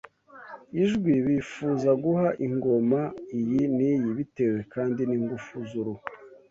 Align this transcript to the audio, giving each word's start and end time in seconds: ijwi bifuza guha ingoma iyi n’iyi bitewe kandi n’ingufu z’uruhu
ijwi 0.81 1.13
bifuza 1.27 1.89
guha 2.03 2.27
ingoma 2.45 3.01
iyi 3.39 3.61
n’iyi 3.75 4.09
bitewe 4.17 4.59
kandi 4.73 5.01
n’ingufu 5.09 5.53
z’uruhu 5.69 6.03